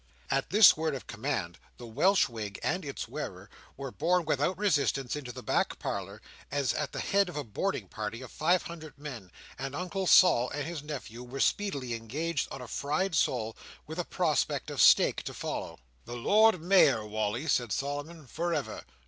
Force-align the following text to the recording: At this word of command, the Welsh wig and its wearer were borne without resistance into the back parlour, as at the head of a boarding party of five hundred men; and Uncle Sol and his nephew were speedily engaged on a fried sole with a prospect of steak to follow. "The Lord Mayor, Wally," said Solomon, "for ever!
At 0.31 0.49
this 0.49 0.75
word 0.75 0.95
of 0.95 1.05
command, 1.05 1.59
the 1.77 1.85
Welsh 1.85 2.27
wig 2.27 2.59
and 2.63 2.83
its 2.83 3.07
wearer 3.07 3.51
were 3.77 3.91
borne 3.91 4.25
without 4.25 4.57
resistance 4.57 5.15
into 5.15 5.31
the 5.31 5.43
back 5.43 5.77
parlour, 5.77 6.23
as 6.49 6.73
at 6.73 6.91
the 6.91 6.99
head 6.99 7.29
of 7.29 7.37
a 7.37 7.43
boarding 7.43 7.87
party 7.87 8.23
of 8.23 8.31
five 8.31 8.63
hundred 8.63 8.97
men; 8.97 9.31
and 9.59 9.75
Uncle 9.75 10.07
Sol 10.07 10.49
and 10.55 10.65
his 10.65 10.81
nephew 10.81 11.21
were 11.21 11.39
speedily 11.39 11.93
engaged 11.93 12.47
on 12.51 12.61
a 12.63 12.67
fried 12.67 13.13
sole 13.13 13.55
with 13.85 13.99
a 13.99 14.03
prospect 14.03 14.71
of 14.71 14.81
steak 14.81 15.21
to 15.21 15.35
follow. 15.35 15.77
"The 16.05 16.17
Lord 16.17 16.59
Mayor, 16.59 17.05
Wally," 17.05 17.47
said 17.47 17.71
Solomon, 17.71 18.25
"for 18.25 18.55
ever! 18.55 18.83